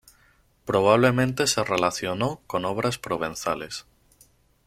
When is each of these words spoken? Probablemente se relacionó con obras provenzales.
Probablemente 0.65 1.45
se 1.45 1.63
relacionó 1.63 2.41
con 2.47 2.65
obras 2.65 2.97
provenzales. 2.97 3.85